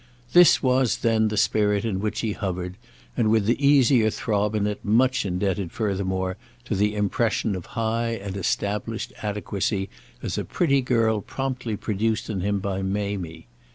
[0.33, 2.75] This was then the spirit in which he hovered,
[3.15, 8.13] and with the easier throb in it much indebted furthermore to the impression of high
[8.13, 9.91] and established adequacy
[10.23, 13.45] as a pretty girl promptly produced in him by Mamie.